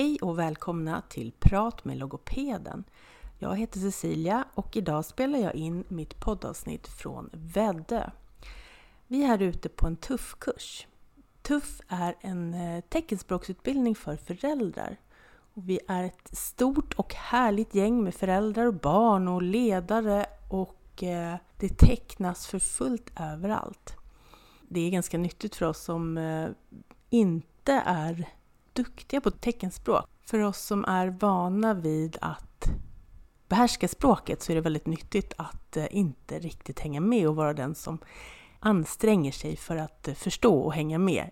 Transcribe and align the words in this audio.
Hej 0.00 0.18
och 0.22 0.38
välkomna 0.38 1.02
till 1.08 1.32
Prat 1.38 1.84
med 1.84 1.96
logopeden. 1.96 2.84
Jag 3.38 3.56
heter 3.56 3.80
Cecilia 3.80 4.44
och 4.54 4.76
idag 4.76 5.04
spelar 5.04 5.38
jag 5.38 5.54
in 5.54 5.84
mitt 5.88 6.20
poddavsnitt 6.20 6.88
från 6.88 7.30
Väddö. 7.32 8.10
Vi 9.06 9.22
är 9.22 9.26
här 9.26 9.42
ute 9.42 9.68
på 9.68 9.86
en 9.86 9.96
TUFF-kurs. 9.96 10.86
TUFF 11.42 11.80
är 11.88 12.14
en 12.20 12.54
eh, 12.54 12.80
teckenspråksutbildning 12.80 13.94
för 13.94 14.16
föräldrar. 14.16 14.96
Och 15.54 15.68
vi 15.68 15.80
är 15.88 16.04
ett 16.04 16.38
stort 16.38 16.94
och 16.94 17.14
härligt 17.14 17.74
gäng 17.74 18.04
med 18.04 18.14
föräldrar 18.14 18.66
och 18.66 18.74
barn 18.74 19.28
och 19.28 19.42
ledare 19.42 20.26
och 20.50 21.02
eh, 21.02 21.36
det 21.58 21.78
tecknas 21.78 22.46
för 22.46 22.58
fullt 22.58 23.10
överallt. 23.20 23.96
Det 24.68 24.80
är 24.80 24.90
ganska 24.90 25.18
nyttigt 25.18 25.56
för 25.56 25.66
oss 25.66 25.80
som 25.80 26.18
eh, 26.18 26.48
inte 27.10 27.82
är 27.86 28.28
duktiga 28.72 29.20
på 29.20 29.30
teckenspråk. 29.30 30.04
För 30.26 30.38
oss 30.38 30.60
som 30.60 30.84
är 30.84 31.08
vana 31.08 31.74
vid 31.74 32.16
att 32.20 32.70
behärska 33.48 33.88
språket 33.88 34.42
så 34.42 34.52
är 34.52 34.56
det 34.56 34.60
väldigt 34.60 34.86
nyttigt 34.86 35.34
att 35.36 35.76
eh, 35.76 35.86
inte 35.90 36.38
riktigt 36.38 36.80
hänga 36.80 37.00
med 37.00 37.28
och 37.28 37.36
vara 37.36 37.54
den 37.54 37.74
som 37.74 37.98
anstränger 38.60 39.32
sig 39.32 39.56
för 39.56 39.76
att 39.76 40.08
eh, 40.08 40.14
förstå 40.14 40.60
och 40.60 40.74
hänga 40.74 40.98
med 40.98 41.30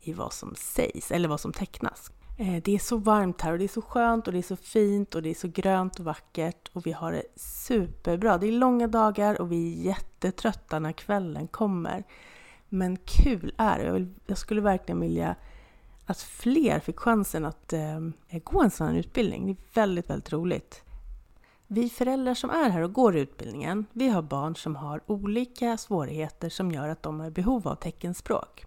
i 0.00 0.12
vad 0.12 0.32
som 0.32 0.54
sägs 0.56 1.10
eller 1.10 1.28
vad 1.28 1.40
som 1.40 1.52
tecknas. 1.52 2.10
Eh, 2.38 2.62
det 2.64 2.74
är 2.74 2.78
så 2.78 2.96
varmt 2.96 3.40
här 3.40 3.52
och 3.52 3.58
det 3.58 3.64
är 3.64 3.68
så 3.68 3.82
skönt 3.82 4.26
och 4.26 4.32
det 4.32 4.38
är 4.38 4.42
så 4.42 4.56
fint 4.56 5.14
och 5.14 5.22
det 5.22 5.30
är 5.30 5.34
så 5.34 5.48
grönt 5.48 5.98
och 5.98 6.04
vackert 6.04 6.70
och 6.72 6.86
vi 6.86 6.92
har 6.92 7.12
det 7.12 7.22
superbra. 7.36 8.38
Det 8.38 8.46
är 8.46 8.52
långa 8.52 8.86
dagar 8.86 9.40
och 9.40 9.52
vi 9.52 9.80
är 9.80 9.84
jättetrötta 9.84 10.78
när 10.78 10.92
kvällen 10.92 11.48
kommer. 11.48 12.04
Men 12.68 12.96
kul 12.96 13.54
är 13.58 13.78
det. 13.78 13.84
Jag, 13.84 14.14
jag 14.26 14.38
skulle 14.38 14.60
verkligen 14.60 15.00
vilja 15.00 15.36
att 16.06 16.20
fler 16.20 16.80
fick 16.80 16.98
chansen 16.98 17.44
att 17.44 17.72
eh, 17.72 18.00
gå 18.44 18.62
en 18.62 18.70
sån 18.70 18.86
här 18.86 18.94
utbildning. 18.94 19.46
Det 19.46 19.52
är 19.52 19.74
väldigt, 19.74 20.10
väldigt 20.10 20.32
roligt. 20.32 20.82
Vi 21.66 21.90
föräldrar 21.90 22.34
som 22.34 22.50
är 22.50 22.70
här 22.70 22.82
och 22.82 22.92
går 22.92 23.16
utbildningen, 23.16 23.86
vi 23.92 24.08
har 24.08 24.22
barn 24.22 24.56
som 24.56 24.76
har 24.76 25.00
olika 25.06 25.76
svårigheter 25.76 26.48
som 26.48 26.72
gör 26.72 26.88
att 26.88 27.02
de 27.02 27.20
har 27.20 27.30
behov 27.30 27.68
av 27.68 27.74
teckenspråk. 27.74 28.64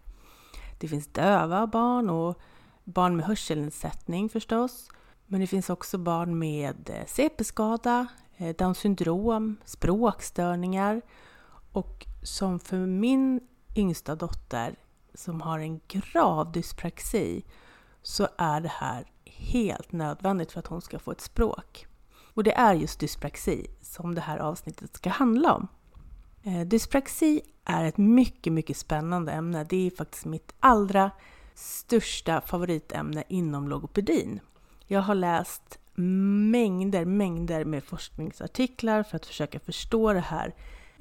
Det 0.79 0.87
finns 0.87 1.07
döva 1.07 1.67
barn 1.67 2.09
och 2.09 2.39
barn 2.83 3.15
med 3.15 3.25
hörselnedsättning 3.25 4.29
förstås. 4.29 4.89
Men 5.25 5.41
det 5.41 5.47
finns 5.47 5.69
också 5.69 5.97
barn 5.97 6.39
med 6.39 6.89
eh, 6.89 7.05
CP-skada, 7.05 8.07
eh, 8.37 8.55
Down 8.55 8.75
syndrom, 8.75 9.57
språkstörningar 9.65 11.01
och 11.71 12.05
som 12.23 12.59
för 12.59 12.77
min 12.77 13.41
yngsta 13.75 14.15
dotter 14.15 14.75
som 15.17 15.41
har 15.41 15.59
en 15.59 15.79
grav 15.87 16.51
dyspraxi 16.51 17.45
så 18.01 18.27
är 18.37 18.61
det 18.61 18.71
här 18.71 19.05
helt 19.25 19.91
nödvändigt 19.91 20.51
för 20.51 20.59
att 20.59 20.67
hon 20.67 20.81
ska 20.81 20.99
få 20.99 21.11
ett 21.11 21.21
språk. 21.21 21.87
Och 22.33 22.43
det 22.43 22.53
är 22.53 22.73
just 22.73 22.99
dyspraxi 22.99 23.67
som 23.81 24.15
det 24.15 24.21
här 24.21 24.37
avsnittet 24.37 24.95
ska 24.95 25.09
handla 25.09 25.53
om. 25.53 25.67
Eh, 26.43 26.61
dyspraxi 26.61 27.41
är 27.65 27.85
ett 27.85 27.97
mycket, 27.97 28.53
mycket 28.53 28.77
spännande 28.77 29.31
ämne. 29.31 29.63
Det 29.63 29.87
är 29.87 29.91
faktiskt 29.91 30.25
mitt 30.25 30.55
allra 30.59 31.11
största 31.55 32.41
favoritämne 32.41 33.23
inom 33.27 33.67
logopedin. 33.67 34.39
Jag 34.85 35.01
har 35.01 35.15
läst 35.15 35.79
mängder, 36.51 37.05
mängder 37.05 37.65
med 37.65 37.83
forskningsartiklar 37.83 39.03
för 39.03 39.15
att 39.15 39.25
försöka 39.25 39.59
förstå 39.59 40.13
det 40.13 40.19
här, 40.19 40.55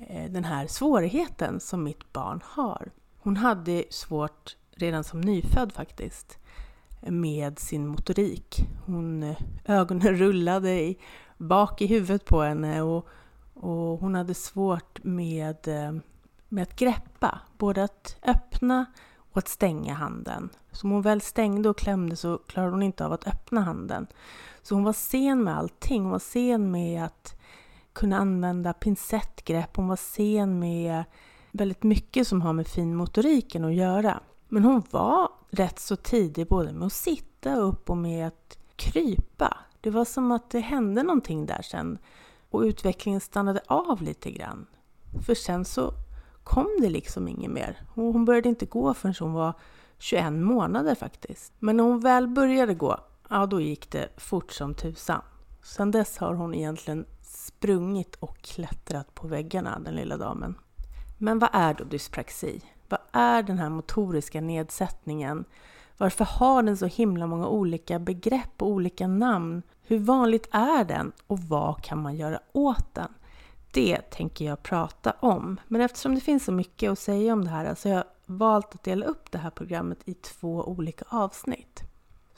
eh, 0.08 0.30
den 0.30 0.44
här 0.44 0.66
svårigheten 0.66 1.60
som 1.60 1.84
mitt 1.84 2.12
barn 2.12 2.40
har. 2.44 2.90
Hon 3.26 3.36
hade 3.36 3.84
svårt 3.90 4.56
redan 4.70 5.04
som 5.04 5.20
nyfödd 5.20 5.72
faktiskt 5.72 6.38
med 7.00 7.58
sin 7.58 7.86
motorik. 7.86 8.66
Hon, 8.84 9.22
eh, 9.22 9.36
ögonen 9.64 10.16
rullade 10.16 10.70
i, 10.70 10.98
bak 11.36 11.80
i 11.82 11.86
huvudet 11.86 12.24
på 12.24 12.42
henne 12.42 12.82
och, 12.82 13.08
och 13.54 14.00
hon 14.00 14.14
hade 14.14 14.34
svårt 14.34 15.04
med, 15.04 15.68
eh, 15.68 15.92
med 16.48 16.62
att 16.62 16.76
greppa, 16.76 17.40
både 17.58 17.84
att 17.84 18.16
öppna 18.22 18.86
och 19.32 19.38
att 19.38 19.48
stänga 19.48 19.94
handen. 19.94 20.48
Så 20.72 20.86
om 20.86 20.90
hon 20.90 21.02
väl 21.02 21.20
stängde 21.20 21.68
och 21.68 21.78
klämde 21.78 22.16
så 22.16 22.38
klarade 22.38 22.72
hon 22.72 22.82
inte 22.82 23.06
av 23.06 23.12
att 23.12 23.26
öppna 23.26 23.60
handen. 23.60 24.06
Så 24.62 24.74
hon 24.74 24.84
var 24.84 24.92
sen 24.92 25.44
med 25.44 25.56
allting. 25.56 26.02
Hon 26.02 26.12
var 26.12 26.18
sen 26.18 26.70
med 26.70 27.04
att 27.04 27.40
kunna 27.92 28.18
använda 28.18 28.72
pincettgrepp. 28.72 29.76
Hon 29.76 29.88
var 29.88 29.96
sen 29.96 30.58
med 30.58 31.04
väldigt 31.56 31.82
mycket 31.82 32.28
som 32.28 32.42
har 32.42 32.52
med 32.52 32.66
finmotoriken 32.66 33.64
att 33.64 33.74
göra. 33.74 34.20
Men 34.48 34.64
hon 34.64 34.82
var 34.90 35.28
rätt 35.50 35.78
så 35.78 35.96
tidig 35.96 36.48
både 36.48 36.72
med 36.72 36.86
att 36.86 36.92
sitta 36.92 37.56
upp 37.56 37.90
och 37.90 37.96
med 37.96 38.26
att 38.26 38.58
krypa. 38.76 39.56
Det 39.80 39.90
var 39.90 40.04
som 40.04 40.32
att 40.32 40.50
det 40.50 40.60
hände 40.60 41.02
någonting 41.02 41.46
där 41.46 41.62
sen 41.62 41.98
och 42.50 42.60
utvecklingen 42.60 43.20
stannade 43.20 43.60
av 43.66 44.02
lite 44.02 44.30
grann. 44.30 44.66
För 45.26 45.34
sen 45.34 45.64
så 45.64 45.92
kom 46.44 46.68
det 46.80 46.88
liksom 46.88 47.28
inget 47.28 47.50
mer. 47.50 47.82
Hon 47.94 48.24
började 48.24 48.48
inte 48.48 48.66
gå 48.66 48.94
förrän 48.94 49.14
hon 49.20 49.32
var 49.32 49.54
21 49.98 50.32
månader 50.32 50.94
faktiskt. 50.94 51.52
Men 51.58 51.76
när 51.76 51.84
hon 51.84 52.00
väl 52.00 52.28
började 52.28 52.74
gå, 52.74 53.00
ja 53.30 53.46
då 53.46 53.60
gick 53.60 53.90
det 53.90 54.08
fort 54.16 54.52
som 54.52 54.74
tusan. 54.74 55.22
Sen 55.62 55.90
dess 55.90 56.18
har 56.18 56.34
hon 56.34 56.54
egentligen 56.54 57.06
sprungit 57.22 58.14
och 58.14 58.38
klättrat 58.38 59.14
på 59.14 59.26
väggarna, 59.26 59.78
den 59.78 59.94
lilla 59.94 60.16
damen. 60.16 60.54
Men 61.18 61.38
vad 61.38 61.50
är 61.52 61.74
då 61.74 61.84
dyspraxi? 61.84 62.60
Vad 62.88 63.00
är 63.12 63.42
den 63.42 63.58
här 63.58 63.68
motoriska 63.68 64.40
nedsättningen? 64.40 65.44
Varför 65.96 66.24
har 66.24 66.62
den 66.62 66.76
så 66.76 66.86
himla 66.86 67.26
många 67.26 67.48
olika 67.48 67.98
begrepp 67.98 68.62
och 68.62 68.68
olika 68.68 69.06
namn? 69.06 69.62
Hur 69.82 69.98
vanligt 69.98 70.48
är 70.50 70.84
den 70.84 71.12
och 71.26 71.38
vad 71.38 71.82
kan 71.82 72.02
man 72.02 72.16
göra 72.16 72.40
åt 72.52 72.94
den? 72.94 73.14
Det 73.70 73.98
tänker 74.10 74.44
jag 74.44 74.62
prata 74.62 75.12
om. 75.20 75.60
Men 75.68 75.80
eftersom 75.80 76.14
det 76.14 76.20
finns 76.20 76.44
så 76.44 76.52
mycket 76.52 76.92
att 76.92 76.98
säga 76.98 77.32
om 77.32 77.44
det 77.44 77.50
här 77.50 77.74
så 77.74 77.88
har 77.88 77.96
jag 77.96 78.04
valt 78.26 78.74
att 78.74 78.82
dela 78.82 79.06
upp 79.06 79.30
det 79.30 79.38
här 79.38 79.50
programmet 79.50 79.98
i 80.04 80.14
två 80.14 80.64
olika 80.64 81.04
avsnitt. 81.08 81.82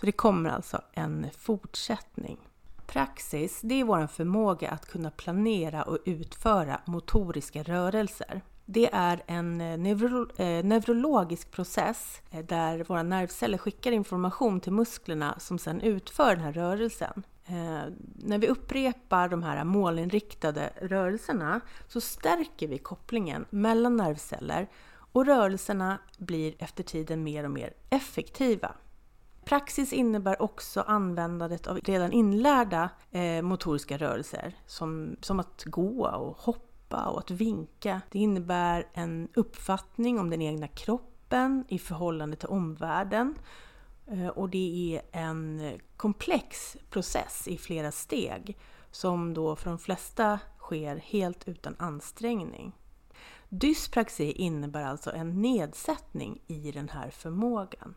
Så 0.01 0.07
det 0.07 0.13
kommer 0.13 0.51
alltså 0.51 0.83
en 0.93 1.27
fortsättning. 1.39 2.39
Praxis, 2.87 3.61
det 3.63 3.75
är 3.75 3.85
vår 3.85 4.07
förmåga 4.07 4.71
att 4.71 4.87
kunna 4.87 5.11
planera 5.11 5.83
och 5.83 5.99
utföra 6.05 6.81
motoriska 6.85 7.63
rörelser. 7.63 8.43
Det 8.71 8.89
är 8.93 9.23
en 9.27 9.61
eh, 9.61 9.79
neuro, 9.79 10.27
eh, 10.37 10.65
neurologisk 10.65 11.51
process 11.51 12.23
eh, 12.31 12.45
där 12.45 12.85
våra 12.85 13.03
nervceller 13.03 13.59
skickar 13.59 13.93
information 13.93 14.61
till 14.61 14.73
musklerna 14.73 15.35
som 15.39 15.59
sedan 15.59 15.81
utför 15.81 16.37
den 16.37 16.45
här 16.45 16.53
rörelsen. 16.53 17.23
Eh, 17.47 17.93
när 18.15 18.39
vi 18.39 18.49
upprepar 18.49 19.29
de 19.29 19.43
här 19.43 19.65
målinriktade 19.65 20.73
rörelserna 20.81 21.61
så 21.87 22.01
stärker 22.01 22.69
vi 22.69 22.79
kopplingen 22.79 23.45
mellan 23.51 23.97
nervceller 23.97 24.69
och 25.13 25.27
rörelserna 25.27 25.99
blir 26.19 26.55
efter 26.59 26.83
tiden 26.83 27.23
mer 27.23 27.45
och 27.45 27.51
mer 27.51 27.73
effektiva. 27.91 28.75
Praxis 29.45 29.93
innebär 29.93 30.43
också 30.43 30.81
användandet 30.81 31.67
av 31.67 31.79
redan 31.79 32.13
inlärda 32.13 32.91
eh, 33.11 33.43
motoriska 33.43 33.97
rörelser 33.97 34.57
som, 34.67 35.17
som 35.21 35.41
att 35.41 35.65
gå 35.67 36.07
och 36.07 36.37
hoppa 36.39 36.68
klappa 36.89 37.11
och 37.11 37.19
att 37.19 37.31
vinka. 37.31 38.01
Det 38.11 38.19
innebär 38.19 38.87
en 38.95 39.29
uppfattning 39.35 40.19
om 40.19 40.31
den 40.31 40.43
egna 40.43 40.69
kroppen 40.69 41.65
i 41.69 41.79
förhållande 41.79 42.37
till 42.37 42.49
omvärlden. 42.49 43.35
Eh, 44.07 44.29
och 44.29 44.49
det 44.49 45.01
är 45.13 45.19
en 45.21 45.73
komplex 45.97 46.77
process 46.91 47.49
i 47.49 47.59
flera 47.59 47.93
steg 47.93 48.57
som 48.91 49.35
då 49.35 49.57
för 49.57 49.71
de 49.71 49.79
flesta 49.79 50.41
sker 50.59 50.97
helt 50.97 51.49
utan 51.49 51.77
ansträngning. 51.79 52.73
Dyspraxi 53.49 54.33
innebär 54.33 54.85
alltså 54.85 55.13
en 55.13 55.43
nedsättning 55.43 56.41
i 56.47 56.73
den 56.73 56.89
här 56.89 57.11
förmågan. 57.11 57.95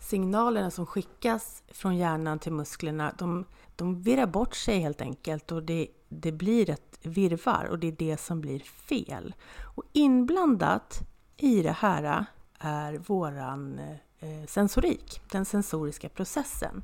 Signalerna 0.00 0.70
som 0.70 0.86
skickas 0.86 1.62
från 1.68 1.96
hjärnan 1.96 2.38
till 2.38 2.52
musklerna, 2.52 3.14
de, 3.18 3.44
de 3.76 4.02
virrar 4.02 4.26
bort 4.26 4.54
sig 4.54 4.78
helt 4.80 5.00
enkelt 5.00 5.52
och 5.52 5.62
det, 5.62 5.88
det 6.20 6.32
blir 6.32 6.70
ett 6.70 6.98
virvar 7.02 7.64
och 7.70 7.78
det 7.78 7.86
är 7.86 7.92
det 7.98 8.20
som 8.20 8.40
blir 8.40 8.60
fel. 8.60 9.34
Och 9.76 9.84
inblandat 9.92 11.00
i 11.36 11.62
det 11.62 11.72
här 11.72 12.26
är 12.58 12.98
våran 12.98 13.78
eh, 14.18 14.46
sensorik, 14.46 15.20
den 15.30 15.44
sensoriska 15.44 16.08
processen. 16.08 16.82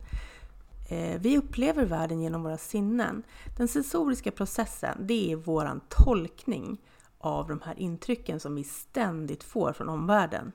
Eh, 0.91 1.21
vi 1.21 1.39
upplever 1.39 1.85
världen 1.85 2.21
genom 2.21 2.43
våra 2.43 2.59
sinnen. 2.59 3.23
Den 3.57 3.69
sensoriska 3.69 4.31
processen, 4.31 5.07
det 5.07 5.33
är 5.33 5.37
våran 5.37 5.81
tolkning 5.89 6.81
av 7.19 7.49
de 7.49 7.61
här 7.65 7.79
intrycken 7.79 8.41
som 8.41 8.55
vi 8.55 8.65
ständigt 8.65 9.45
får 9.45 9.73
från 9.73 9.89
omvärlden. 9.89 10.53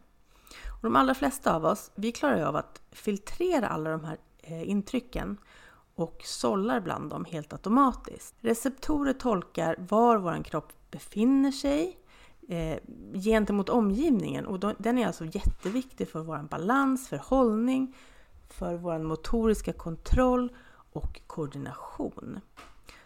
Och 0.67 0.83
de 0.83 0.95
allra 0.95 1.15
flesta 1.15 1.55
av 1.55 1.65
oss, 1.65 1.91
vi 1.95 2.11
klarar 2.11 2.41
av 2.41 2.55
att 2.55 2.81
filtrera 2.91 3.67
alla 3.67 3.89
de 3.89 4.03
här 4.03 4.17
eh, 4.41 4.69
intrycken 4.69 5.37
och 5.95 6.21
sållar 6.23 6.79
bland 6.79 7.09
dem 7.09 7.25
helt 7.25 7.53
automatiskt. 7.53 8.35
Receptorer 8.41 9.13
tolkar 9.13 9.75
var 9.89 10.17
vår 10.17 10.43
kropp 10.43 10.73
befinner 10.91 11.51
sig 11.51 11.99
eh, 12.47 12.79
gentemot 13.13 13.69
omgivningen 13.69 14.45
och 14.45 14.59
då, 14.59 14.73
den 14.77 14.97
är 14.97 15.07
alltså 15.07 15.25
jätteviktig 15.25 16.07
för 16.09 16.19
vår 16.19 16.47
balans, 16.49 17.09
för 17.09 17.17
hållning, 17.17 17.95
för 18.49 18.75
vår 18.75 18.99
motoriska 18.99 19.73
kontroll 19.73 20.55
och 20.91 21.21
koordination. 21.27 22.39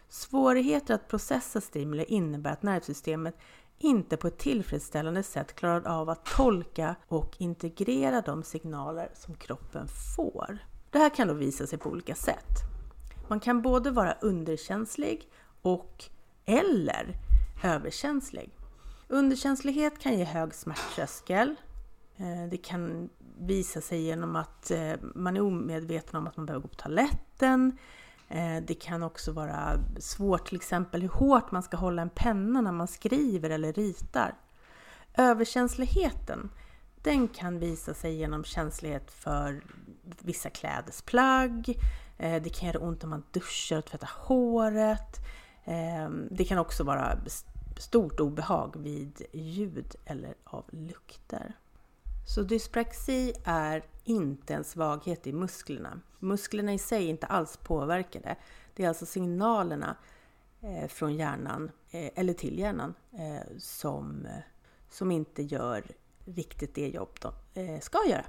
Svårigheter 0.08 0.94
att 0.94 1.08
processa 1.08 1.60
stimuli 1.60 2.04
innebär 2.04 2.52
att 2.52 2.62
nervsystemet 2.62 3.36
inte 3.78 4.16
på 4.16 4.26
ett 4.26 4.38
tillfredsställande 4.38 5.22
sätt 5.22 5.54
klarar 5.54 5.86
av 5.86 6.10
att 6.10 6.24
tolka 6.24 6.96
och 7.08 7.36
integrera 7.38 8.20
de 8.20 8.42
signaler 8.42 9.10
som 9.14 9.34
kroppen 9.34 9.88
får. 10.16 10.58
Det 10.90 10.98
här 10.98 11.10
kan 11.10 11.28
då 11.28 11.34
visa 11.34 11.66
sig 11.66 11.78
på 11.78 11.90
olika 11.90 12.14
sätt. 12.14 12.79
Man 13.30 13.40
kan 13.40 13.62
både 13.62 13.90
vara 13.90 14.12
underkänslig 14.12 15.28
och 15.62 16.04
eller 16.44 17.16
överkänslig. 17.62 18.50
Underkänslighet 19.08 19.98
kan 19.98 20.18
ge 20.18 20.24
hög 20.24 20.54
smärttröskel. 20.54 21.54
Eh, 22.16 22.48
det 22.50 22.56
kan 22.56 23.08
visa 23.38 23.80
sig 23.80 24.02
genom 24.02 24.36
att 24.36 24.70
eh, 24.70 24.92
man 25.14 25.36
är 25.36 25.40
omedveten 25.40 26.16
om 26.16 26.26
att 26.26 26.36
man 26.36 26.46
behöver 26.46 26.62
gå 26.62 26.68
på 26.68 26.74
toaletten. 26.74 27.78
Eh, 28.28 28.56
det 28.66 28.74
kan 28.74 29.02
också 29.02 29.32
vara 29.32 29.78
svårt 29.98 30.48
till 30.48 30.56
exempel 30.56 31.02
hur 31.02 31.08
hårt 31.08 31.50
man 31.50 31.62
ska 31.62 31.76
hålla 31.76 32.02
en 32.02 32.10
penna 32.10 32.60
när 32.60 32.72
man 32.72 32.88
skriver 32.88 33.50
eller 33.50 33.72
ritar. 33.72 34.34
Överkänsligheten 35.14 36.50
den 37.02 37.28
kan 37.28 37.58
visa 37.58 37.94
sig 37.94 38.14
genom 38.14 38.44
känslighet 38.44 39.10
för 39.10 39.62
vissa 40.18 40.50
klädesplagg. 40.50 41.76
Eh, 42.20 42.42
det 42.42 42.50
kan 42.50 42.66
göra 42.66 42.78
ont 42.78 43.04
om 43.04 43.10
man 43.10 43.22
duschar 43.30 43.78
och 43.78 43.84
tvättar 43.84 44.10
håret. 44.16 45.16
Ehm, 45.64 46.28
det 46.30 46.44
kan 46.44 46.58
också 46.58 46.84
vara 46.84 47.18
stort 47.76 48.20
obehag 48.20 48.76
vid 48.76 49.22
ljud 49.32 49.96
eller 50.04 50.34
av 50.44 50.64
lukter. 50.70 51.52
Så 52.34 52.42
dyspraxi 52.42 53.32
är 53.44 53.84
inte 54.04 54.54
en 54.54 54.64
svaghet 54.64 55.26
i 55.26 55.32
musklerna. 55.32 56.00
Musklerna 56.18 56.72
i 56.72 56.78
sig 56.78 57.04
är 57.04 57.10
inte 57.10 57.26
alls 57.26 57.56
påverkade. 57.56 58.36
Det 58.74 58.84
är 58.84 58.88
alltså 58.88 59.06
signalerna 59.06 59.96
eh, 60.60 60.88
från 60.88 61.14
hjärnan, 61.14 61.70
eh, 61.90 62.10
eller 62.14 62.32
till 62.32 62.58
hjärnan, 62.58 62.94
som, 63.58 64.28
som 64.90 65.10
inte 65.10 65.42
gör 65.42 65.84
riktigt 66.24 66.74
det 66.74 66.88
jobb 66.88 67.18
de 67.20 67.32
ska 67.80 67.98
göra. 68.08 68.24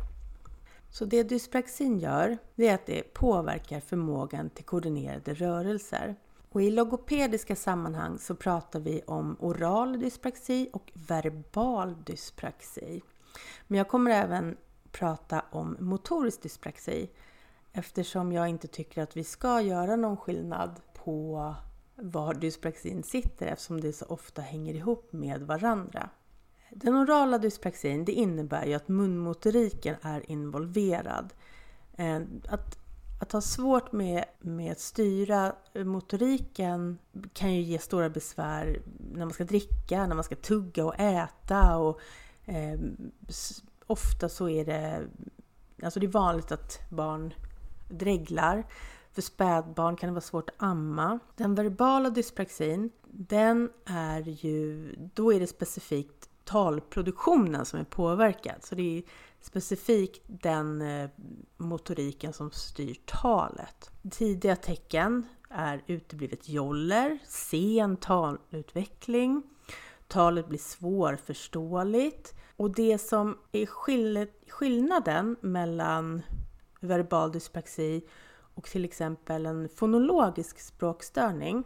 Så 0.91 1.05
det 1.05 1.23
dyspraxin 1.23 1.99
gör, 1.99 2.37
det 2.55 2.67
är 2.67 2.75
att 2.75 2.85
det 2.85 3.13
påverkar 3.13 3.79
förmågan 3.79 4.49
till 4.49 4.65
koordinerade 4.65 5.33
rörelser. 5.33 6.15
Och 6.49 6.61
I 6.61 6.71
logopediska 6.71 7.55
sammanhang 7.55 8.17
så 8.19 8.35
pratar 8.35 8.79
vi 8.79 9.01
om 9.07 9.37
oral 9.39 9.99
dyspraxi 9.99 10.69
och 10.73 10.91
verbal 10.93 12.03
dyspraxi. 12.03 13.01
Men 13.67 13.77
jag 13.77 13.87
kommer 13.87 14.11
även 14.11 14.57
prata 14.91 15.45
om 15.51 15.77
motorisk 15.79 16.41
dyspraxi 16.41 17.09
eftersom 17.73 18.31
jag 18.31 18.47
inte 18.47 18.67
tycker 18.67 19.01
att 19.01 19.17
vi 19.17 19.23
ska 19.23 19.61
göra 19.61 19.95
någon 19.95 20.17
skillnad 20.17 20.81
på 20.93 21.55
var 21.95 22.33
dyspraxin 22.33 23.03
sitter 23.03 23.45
eftersom 23.45 23.81
det 23.81 23.93
så 23.93 24.05
ofta 24.05 24.41
hänger 24.41 24.73
ihop 24.73 25.13
med 25.13 25.41
varandra. 25.41 26.09
Den 26.73 26.95
orala 26.95 27.37
dyspraxin 27.37 28.05
det 28.05 28.11
innebär 28.11 28.65
ju 28.65 28.73
att 28.73 28.87
munmotoriken 28.87 29.95
är 30.01 30.31
involverad. 30.31 31.33
Eh, 31.97 32.21
att 32.49 32.77
att 33.21 33.31
ha 33.31 33.41
svårt 33.41 33.91
med, 33.91 34.25
med 34.39 34.71
att 34.71 34.79
styra 34.79 35.55
motoriken 35.73 36.97
kan 37.33 37.53
ju 37.53 37.61
ge 37.61 37.79
stora 37.79 38.09
besvär 38.09 38.81
när 39.13 39.25
man 39.25 39.33
ska 39.33 39.43
dricka, 39.43 40.07
när 40.07 40.15
man 40.15 40.23
ska 40.23 40.35
tugga 40.35 40.85
och 40.85 40.99
äta. 40.99 41.77
Och, 41.77 41.99
eh, 42.45 42.79
ofta 43.87 44.29
så 44.29 44.49
är 44.49 44.65
det, 44.65 45.07
alltså 45.83 45.99
det 45.99 46.05
är 46.05 46.11
vanligt 46.11 46.51
att 46.51 46.79
barn 46.89 47.33
dreglar. 47.89 48.63
För 49.11 49.21
spädbarn 49.21 49.95
kan 49.95 50.07
det 50.07 50.13
vara 50.13 50.21
svårt 50.21 50.49
att 50.49 50.55
amma. 50.57 51.19
Den 51.35 51.55
verbala 51.55 52.09
dyspraxin, 52.09 52.89
den 53.11 53.69
är 53.85 54.21
ju, 54.21 54.95
då 55.13 55.33
är 55.33 55.39
det 55.39 55.47
specifikt 55.47 56.29
talproduktionen 56.51 57.65
som 57.65 57.79
är 57.79 57.83
påverkad. 57.83 58.55
Så 58.63 58.75
det 58.75 58.97
är 58.97 59.03
specifikt 59.41 60.21
den 60.27 60.81
eh, 60.81 61.09
motoriken 61.57 62.33
som 62.33 62.51
styr 62.51 62.97
talet. 63.05 63.91
Tidiga 64.11 64.55
tecken 64.55 65.25
är 65.49 65.83
uteblivet 65.87 66.49
joller, 66.49 67.19
sen 67.27 67.97
talutveckling, 67.97 69.43
talet 70.07 70.47
blir 70.47 70.59
svårförståeligt 70.59 72.33
och 72.55 72.75
det 72.75 72.97
som 72.97 73.37
är 73.51 73.65
skillnaden 74.49 75.35
mellan 75.41 76.21
verbal 76.79 77.31
dyspraxi 77.31 78.07
och 78.55 78.63
till 78.63 78.85
exempel 78.85 79.45
en 79.45 79.69
fonologisk 79.69 80.59
språkstörning. 80.59 81.63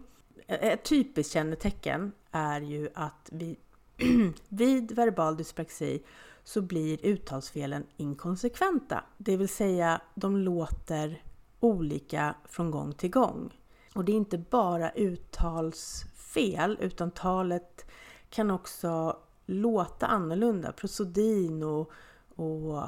Ett 0.48 0.84
typiskt 0.84 1.34
kännetecken 1.34 2.12
är 2.32 2.62
ju 2.62 2.90
att 2.94 3.30
vi 3.32 3.58
vid 4.50 4.92
verbal 4.92 5.38
dyspraxi 5.38 6.04
så 6.44 6.62
blir 6.62 7.06
uttalsfelen 7.06 7.86
inkonsekventa. 7.98 9.04
Det 9.18 9.38
vill 9.38 9.50
säga, 9.50 10.02
de 10.16 10.38
låter 10.38 11.24
olika 11.60 12.36
från 12.46 12.72
gång 12.72 12.94
till 12.94 13.10
gång. 13.10 13.62
Och 13.96 14.06
det 14.06 14.12
är 14.12 14.16
inte 14.16 14.38
bara 14.38 14.92
uttalsfel, 14.92 16.78
utan 16.82 17.12
talet 17.12 17.86
kan 18.30 18.52
också 18.52 19.18
låta 19.46 20.08
annorlunda. 20.08 20.72
Prosodin 20.72 21.64
och, 21.64 21.92
och 22.36 22.84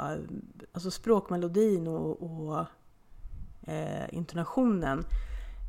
alltså 0.72 0.92
språkmelodin 0.92 1.88
och, 1.88 2.24
och 2.24 2.66
eh, 3.62 4.14
intonationen 4.14 5.06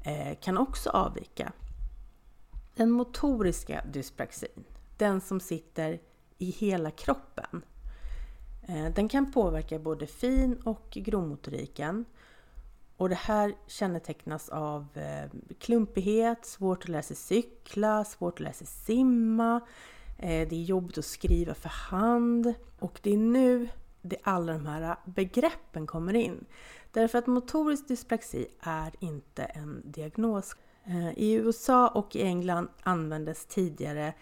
eh, 0.04 0.38
kan 0.40 0.58
också 0.58 0.90
avvika. 0.90 1.52
Den 2.74 2.90
motoriska 2.90 3.84
dyspraxin, 3.92 4.64
den 4.98 5.20
som 5.20 5.40
sitter 5.40 6.00
i 6.38 6.50
hela 6.50 6.90
kroppen, 6.90 7.62
eh, 8.68 8.86
den 8.94 9.08
kan 9.08 9.32
påverka 9.32 9.78
både 9.78 10.06
fin 10.06 10.60
och 10.64 10.86
grovmotoriken. 10.90 12.04
Och 12.96 13.08
det 13.08 13.14
här 13.14 13.54
kännetecknas 13.66 14.48
av 14.48 14.86
eh, 14.94 15.30
klumpighet, 15.58 16.46
svårt 16.46 16.82
att 16.82 16.88
lära 16.88 17.02
sig 17.02 17.16
cykla, 17.16 18.04
svårt 18.04 18.34
att 18.34 18.40
lära 18.40 18.52
sig 18.52 18.66
simma. 18.66 19.60
Eh, 20.18 20.48
det 20.48 20.56
är 20.56 20.62
jobbigt 20.62 20.98
att 20.98 21.04
skriva 21.04 21.54
för 21.54 21.68
hand. 21.68 22.54
Och 22.78 23.00
det 23.02 23.12
är 23.12 23.18
nu 23.18 23.68
det 24.02 24.16
alla 24.22 24.52
de 24.52 24.66
här 24.66 24.96
begreppen 25.04 25.86
kommer 25.86 26.14
in. 26.14 26.44
Därför 26.92 27.18
att 27.18 27.26
motorisk 27.26 27.88
dyspraxi 27.88 28.46
är 28.60 28.92
inte 28.98 29.44
en 29.44 29.82
diagnos. 29.84 30.56
I 31.16 31.32
USA 31.32 31.88
och 31.88 32.16
i 32.16 32.22
England 32.22 32.68
användes 32.82 33.46
tidigare 33.46 34.14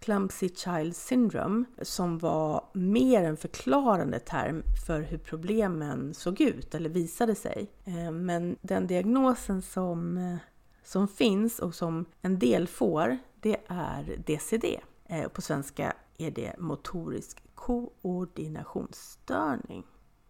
Clumsy 0.00 0.48
Child 0.48 0.96
Syndrome 0.96 1.64
som 1.82 2.18
var 2.18 2.64
mer 2.72 3.24
en 3.24 3.36
förklarande 3.36 4.18
term 4.18 4.62
för 4.86 5.00
hur 5.00 5.18
problemen 5.18 6.14
såg 6.14 6.40
ut 6.40 6.74
eller 6.74 6.90
visade 6.90 7.34
sig. 7.34 7.70
Eh, 7.84 8.10
men 8.10 8.56
den 8.62 8.86
diagnosen 8.86 9.62
som, 9.62 10.16
eh, 10.16 10.36
som 10.84 11.08
finns 11.08 11.58
och 11.58 11.74
som 11.74 12.04
en 12.22 12.38
del 12.38 12.66
får, 12.66 13.18
det 13.40 13.56
är 13.66 14.16
DCD. 14.26 14.80
Eh, 15.06 15.28
på 15.28 15.42
svenska 15.42 15.92
är 16.18 16.30
det 16.30 16.54
motorisk 16.58 17.42
koordinationsstörning. 17.54 19.86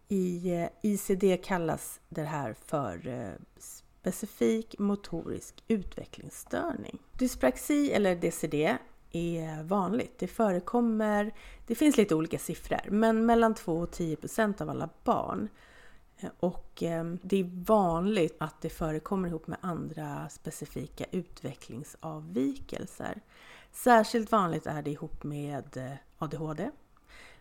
I 0.07 0.67
ICD 0.81 1.37
kallas 1.43 1.99
det 2.09 2.23
här 2.23 2.55
för 2.65 3.37
specifik 4.03 4.79
motorisk 4.79 5.63
utvecklingsstörning. 5.67 6.99
Dyspraxi 7.19 7.91
eller 7.91 8.15
DCD 8.15 8.77
är 9.11 9.63
vanligt. 9.63 10.19
Det 10.19 10.27
förekommer, 10.27 11.33
det 11.67 11.75
finns 11.75 11.97
lite 11.97 12.15
olika 12.15 12.39
siffror, 12.39 12.81
men 12.89 13.25
mellan 13.25 13.53
2 13.53 13.77
och 13.77 13.91
10 13.91 14.15
procent 14.15 14.61
av 14.61 14.69
alla 14.69 14.89
barn. 15.03 15.49
Och 16.39 16.83
eh, 16.83 17.03
det 17.21 17.39
är 17.39 17.65
vanligt 17.65 18.35
att 18.39 18.61
det 18.61 18.69
förekommer 18.69 19.29
ihop 19.29 19.47
med 19.47 19.57
andra 19.61 20.29
specifika 20.29 21.05
utvecklingsavvikelser. 21.11 23.21
Särskilt 23.71 24.31
vanligt 24.31 24.65
är 24.65 24.81
det 24.81 24.91
ihop 24.91 25.23
med 25.23 25.77
eh, 25.77 25.93
ADHD, 26.17 26.71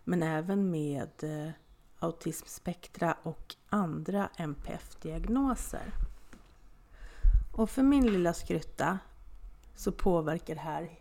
men 0.05 0.23
även 0.23 0.71
med 0.71 1.11
eh, 1.23 1.51
autismspektra 1.99 3.17
och 3.23 3.55
andra 3.69 4.29
NPF-diagnoser. 4.37 5.93
Och 7.53 7.71
för 7.71 7.83
min 7.83 8.07
lilla 8.07 8.33
skrytta 8.33 8.99
så 9.77 9.93
påverkar 9.93 10.55
det 10.55 10.61
här 10.61 11.00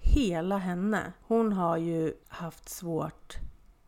hela 0.00 0.58
henne. 0.58 1.12
Hon 1.20 1.52
har 1.52 1.76
ju 1.76 2.14
haft 2.28 2.68
svårt 2.68 3.38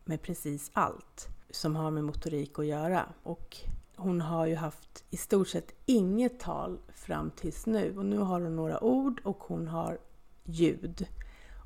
med 0.05 0.21
precis 0.21 0.71
allt 0.73 1.27
som 1.49 1.75
har 1.75 1.91
med 1.91 2.03
motorik 2.03 2.59
att 2.59 2.65
göra. 2.65 3.05
Och 3.23 3.57
hon 3.95 4.21
har 4.21 4.45
ju 4.45 4.55
haft 4.55 5.03
i 5.09 5.17
stort 5.17 5.47
sett 5.47 5.73
inget 5.85 6.39
tal 6.39 6.79
fram 6.95 7.31
tills 7.31 7.65
nu. 7.65 7.97
Och 7.97 8.05
nu 8.05 8.17
har 8.17 8.41
hon 8.41 8.55
några 8.55 8.83
ord 8.83 9.21
och 9.23 9.43
hon 9.43 9.67
har 9.67 9.97
ljud. 10.43 11.07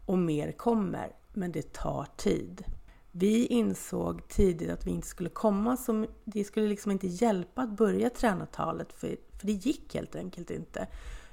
Och 0.06 0.18
mer 0.18 0.52
kommer, 0.52 1.16
men 1.34 1.52
det 1.52 1.74
tar 1.74 2.08
tid. 2.16 2.64
Vi 3.12 3.46
insåg 3.46 4.28
tidigt 4.28 4.70
att 4.70 4.88
vi 4.88 4.92
inte 4.92 5.08
skulle 5.08 5.30
komma 5.30 5.78
som... 5.78 6.08
Det 6.26 6.44
skulle 6.44 6.68
liksom 6.68 6.92
inte 6.92 7.08
hjälpa 7.08 7.62
att 7.62 7.78
börja 7.78 8.10
träna 8.10 8.46
talet 8.46 8.94
för, 8.94 9.18
för 9.38 9.48
det 9.48 9.54
gick 9.54 9.96
helt 9.96 10.16
enkelt 10.16 10.52
inte. 10.52 10.88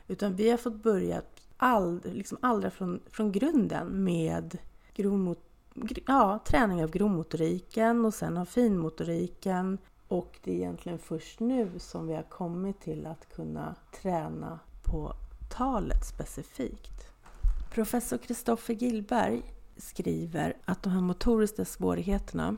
Utan 0.07 0.37
vi 0.37 0.51
har 0.51 0.57
fått 0.57 0.83
börja 0.83 1.23
all, 1.57 2.01
liksom 2.05 2.39
allra 2.41 2.71
från, 2.71 3.01
från 3.07 3.33
grunden 3.33 4.05
med 4.05 4.59
grovmot, 4.95 5.39
ja, 6.07 6.39
träning 6.47 6.85
av 6.85 6.91
grovmotoriken 6.91 8.05
och 8.05 8.15
sen 8.15 8.37
av 8.37 8.45
finmotoriken. 8.45 9.79
Och 10.09 10.39
det 10.45 10.51
är 10.51 10.57
egentligen 10.57 10.99
först 10.99 11.41
nu 11.41 11.71
som 11.79 12.07
vi 12.07 12.15
har 12.15 12.23
kommit 12.23 12.81
till 12.81 13.07
att 13.07 13.35
kunna 13.35 13.75
träna 14.03 14.59
på 14.83 15.15
talet 15.57 16.07
specifikt. 16.07 17.15
Professor 17.71 18.19
Kristoffer 18.19 18.75
Gillberg 18.75 19.43
skriver 19.77 20.57
att 20.65 20.83
de 20.83 20.91
här 20.91 21.01
motoriska 21.01 21.65
svårigheterna 21.65 22.57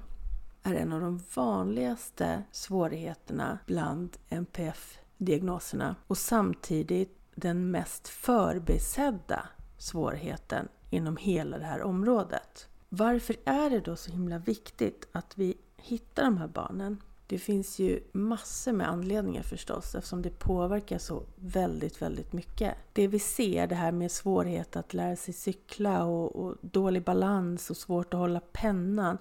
är 0.63 0.75
en 0.75 0.93
av 0.93 1.01
de 1.01 1.21
vanligaste 1.35 2.43
svårigheterna 2.53 3.59
bland 3.67 4.17
NPF-diagnoserna 4.29 5.97
och 6.07 6.19
samtidigt 6.19 7.19
den 7.37 7.71
mest 7.71 8.09
förbisedda 8.09 9.49
svårigheten 9.79 10.69
inom 10.91 11.17
hela 11.17 11.59
det 11.59 11.65
här 11.65 11.83
området. 11.83 12.69
Varför 12.89 13.37
är 13.45 13.71
det 13.71 13.81
då 13.81 13.97
så 13.97 14.13
himla 14.13 14.39
viktigt 14.39 15.09
att 15.13 15.39
vi 15.39 15.57
hittar 15.77 16.25
de 16.25 16.39
här 16.39 16.49
barnen? 16.49 17.03
Det 17.27 17.39
finns 17.39 17.79
ju 17.79 18.01
massor 18.13 18.73
med 18.73 18.89
anledningar 18.89 19.43
förstås 19.43 19.95
eftersom 19.95 20.23
det 20.23 20.39
påverkar 20.39 20.99
så 20.99 21.23
väldigt, 21.37 22.03
väldigt 22.03 22.33
mycket. 22.33 22.75
Det 22.93 23.09
vi 23.09 23.19
ser, 23.19 23.67
det 23.67 23.75
här 23.75 23.93
med 23.93 24.13
svårighet 24.13 24.77
att 24.77 24.95
lära 24.95 25.17
sig 25.17 25.35
cykla 25.35 26.05
och, 26.05 26.37
och 26.37 26.57
dålig 26.61 27.05
balans 27.05 27.71
och 27.71 27.77
svårt 27.77 28.15
att 28.15 28.21
hålla 28.21 28.41
pennan. 28.41 29.19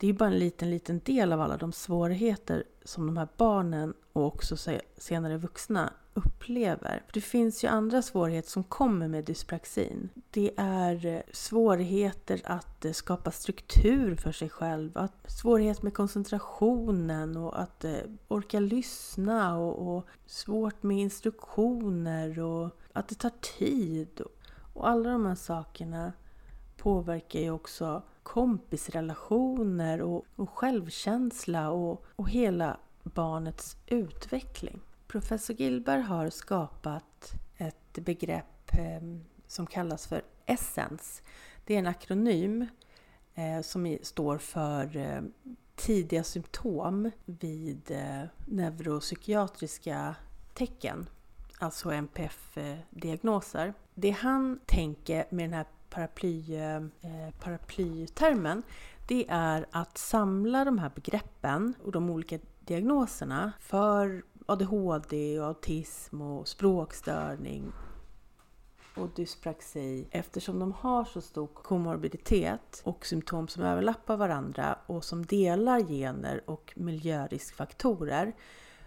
Det 0.00 0.06
är 0.06 0.12
ju 0.12 0.18
bara 0.18 0.28
en 0.28 0.38
liten, 0.38 0.70
liten 0.70 1.00
del 1.04 1.32
av 1.32 1.40
alla 1.40 1.56
de 1.56 1.72
svårigheter 1.72 2.64
som 2.84 3.06
de 3.06 3.16
här 3.16 3.28
barnen 3.36 3.94
och 4.12 4.26
också 4.26 4.56
senare 4.96 5.36
vuxna 5.36 5.92
upplever. 6.14 7.02
För 7.06 7.12
det 7.12 7.20
finns 7.20 7.64
ju 7.64 7.68
andra 7.68 8.02
svårigheter 8.02 8.50
som 8.50 8.64
kommer 8.64 9.08
med 9.08 9.24
dyspraxin. 9.24 10.08
Det 10.30 10.50
är 10.56 11.06
eh, 11.06 11.20
svårigheter 11.32 12.40
att 12.44 12.84
eh, 12.84 12.92
skapa 12.92 13.30
struktur 13.30 14.16
för 14.16 14.32
sig 14.32 14.48
själv, 14.48 14.98
att, 14.98 15.30
svårighet 15.30 15.82
med 15.82 15.94
koncentrationen 15.94 17.36
och 17.36 17.60
att 17.60 17.84
eh, 17.84 17.94
orka 18.28 18.60
lyssna 18.60 19.58
och, 19.58 19.96
och 19.96 20.06
svårt 20.26 20.82
med 20.82 20.98
instruktioner 20.98 22.40
och 22.40 22.70
att 22.92 23.08
det 23.08 23.14
tar 23.14 23.32
tid. 23.58 24.20
Och 24.74 24.88
alla 24.88 25.10
de 25.10 25.26
här 25.26 25.34
sakerna 25.34 26.12
påverkar 26.76 27.40
ju 27.40 27.50
också 27.50 28.02
kompisrelationer 28.30 30.02
och, 30.02 30.24
och 30.36 30.50
självkänsla 30.50 31.70
och, 31.70 32.04
och 32.16 32.30
hela 32.30 32.76
barnets 33.02 33.76
utveckling. 33.86 34.80
Professor 35.06 35.56
Gilbert 35.56 36.06
har 36.06 36.30
skapat 36.30 37.32
ett 37.56 37.92
begrepp 37.92 38.70
ehm, 38.72 39.24
som 39.46 39.66
kallas 39.66 40.06
för 40.06 40.22
Essence. 40.46 41.22
Det 41.64 41.74
är 41.74 41.78
en 41.78 41.86
akronym 41.86 42.66
eh, 43.34 43.60
som 43.62 43.98
står 44.02 44.38
för 44.38 44.96
ehm, 44.96 45.32
tidiga 45.76 46.24
symptom 46.24 47.10
vid 47.24 47.90
eh, 47.90 48.22
neuropsykiatriska 48.46 50.14
tecken, 50.54 51.08
alltså 51.58 51.90
NPF-diagnoser. 51.90 53.66
Eh, 53.66 53.72
Det 53.94 54.10
han 54.10 54.60
tänker 54.66 55.24
med 55.30 55.44
den 55.44 55.54
här 55.54 55.66
paraply, 55.90 56.56
eh, 56.56 56.76
eh, 56.76 57.30
paraplytermen, 57.40 58.62
det 59.06 59.26
är 59.28 59.66
att 59.70 59.98
samla 59.98 60.64
de 60.64 60.78
här 60.78 60.90
begreppen 60.94 61.74
och 61.84 61.92
de 61.92 62.10
olika 62.10 62.38
diagnoserna 62.60 63.52
för 63.60 64.22
ADHD 64.46 65.40
och 65.40 65.46
autism 65.46 66.20
och 66.20 66.48
språkstörning 66.48 67.72
och 68.94 69.08
dyspraxi. 69.16 70.08
Eftersom 70.10 70.58
de 70.58 70.72
har 70.72 71.04
så 71.04 71.20
stor 71.20 71.46
komorbiditet 71.46 72.82
och 72.84 73.06
symptom 73.06 73.48
som 73.48 73.62
överlappar 73.62 74.16
varandra 74.16 74.78
och 74.86 75.04
som 75.04 75.26
delar 75.26 75.80
gener 75.80 76.50
och 76.50 76.72
miljöriskfaktorer 76.76 78.32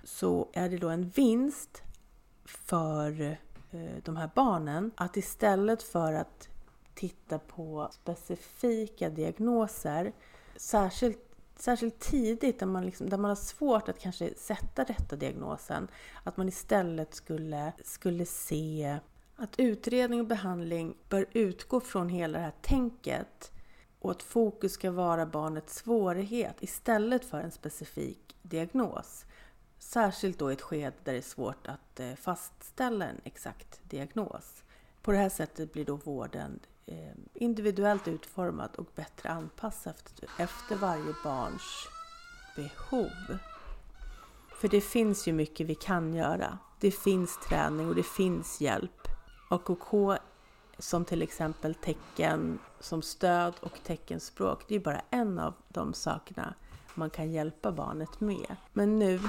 så 0.03 0.49
är 0.53 0.69
det 0.69 0.77
då 0.77 0.89
en 0.89 1.09
vinst 1.09 1.81
för 2.45 3.21
eh, 3.71 4.03
de 4.03 4.17
här 4.17 4.29
barnen 4.35 4.91
att 4.95 5.17
istället 5.17 5.83
för 5.83 6.13
att 6.13 6.49
titta 6.95 7.39
på 7.39 7.89
specifika 7.91 9.09
diagnoser 9.09 10.13
särskilt 10.55 11.33
särskilt 11.55 11.99
tidigt 11.99 12.59
där 12.59 12.65
man, 12.65 12.85
liksom, 12.85 13.09
där 13.09 13.17
man 13.17 13.29
har 13.29 13.35
svårt 13.35 13.89
att 13.89 13.99
kanske 13.99 14.33
sätta 14.35 14.83
rätta 14.83 15.15
diagnosen, 15.15 15.87
att 16.23 16.37
man 16.37 16.47
istället 16.47 17.13
skulle, 17.13 17.73
skulle 17.83 18.25
se 18.25 18.99
att 19.35 19.59
utredning 19.59 20.19
och 20.19 20.27
behandling 20.27 20.97
bör 21.09 21.25
utgå 21.31 21.79
från 21.79 22.09
hela 22.09 22.37
det 22.37 22.43
här 22.43 22.53
tänket 22.61 23.51
och 23.99 24.11
att 24.11 24.23
fokus 24.23 24.73
ska 24.73 24.91
vara 24.91 25.25
barnets 25.25 25.75
svårighet 25.75 26.55
istället 26.59 27.25
för 27.25 27.39
en 27.39 27.51
specifik 27.51 28.35
diagnos. 28.41 29.25
Särskilt 29.79 30.39
då 30.39 30.51
i 30.51 30.53
ett 30.53 30.61
skede 30.61 30.95
där 31.03 31.11
det 31.13 31.19
är 31.19 31.21
svårt 31.21 31.67
att 31.67 31.99
eh, 31.99 32.13
fastställa 32.13 33.05
en 33.05 33.21
exakt 33.23 33.81
diagnos. 33.89 34.63
På 35.01 35.11
det 35.11 35.17
här 35.17 35.29
sättet 35.29 35.73
blir 35.73 35.85
då 35.85 35.95
vården 35.95 36.59
Eh, 36.85 37.13
individuellt 37.33 38.07
utformad 38.07 38.75
och 38.75 38.87
bättre 38.95 39.29
anpassad 39.29 39.95
efter 40.37 40.75
varje 40.75 41.13
barns 41.23 41.87
behov. 42.55 43.37
För 44.61 44.67
det 44.67 44.81
finns 44.81 45.27
ju 45.27 45.33
mycket 45.33 45.67
vi 45.67 45.75
kan 45.75 46.13
göra. 46.13 46.57
Det 46.79 46.91
finns 46.91 47.39
träning 47.39 47.89
och 47.89 47.95
det 47.95 48.03
finns 48.03 48.61
hjälp. 48.61 49.07
AKK 49.49 50.17
som 50.79 51.05
till 51.05 51.21
exempel 51.21 51.75
tecken 51.75 52.59
som 52.79 53.01
stöd 53.01 53.53
och 53.59 53.79
teckenspråk, 53.83 54.65
det 54.67 54.75
är 54.75 54.79
bara 54.79 55.01
en 55.09 55.39
av 55.39 55.53
de 55.67 55.93
sakerna 55.93 56.53
man 56.95 57.09
kan 57.09 57.31
hjälpa 57.31 57.71
barnet 57.71 58.19
med. 58.19 58.55
Men 58.73 58.99
nu 58.99 59.19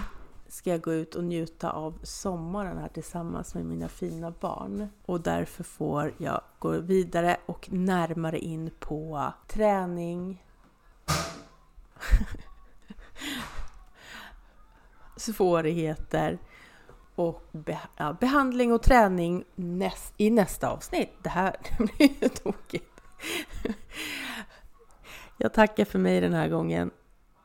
ska 0.48 0.70
jag 0.70 0.80
gå 0.80 0.92
ut 0.92 1.14
och 1.14 1.24
njuta 1.24 1.70
av 1.70 1.98
sommaren 2.02 2.78
här 2.78 2.88
tillsammans 2.88 3.54
med 3.54 3.66
mina 3.66 3.88
fina 3.88 4.30
barn. 4.30 4.88
Och 5.06 5.20
därför 5.20 5.64
får 5.64 6.14
jag 6.18 6.40
gå 6.58 6.70
vidare 6.70 7.36
och 7.46 7.68
närmare 7.72 8.38
in 8.38 8.70
på 8.80 9.32
träning, 9.48 10.44
svårigheter 15.16 16.38
och 17.14 17.42
be 17.52 17.80
ja, 17.96 18.16
behandling 18.20 18.72
och 18.72 18.82
träning 18.82 19.44
näst, 19.54 20.14
i 20.16 20.30
nästa 20.30 20.70
avsnitt. 20.70 21.10
Det 21.22 21.28
här 21.28 21.56
blir 21.78 22.22
ju 22.22 22.28
tokigt. 22.28 23.00
Jag 25.36 25.52
tackar 25.52 25.84
för 25.84 25.98
mig 25.98 26.20
den 26.20 26.32
här 26.32 26.48
gången. 26.48 26.90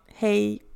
Hej! 0.08 0.69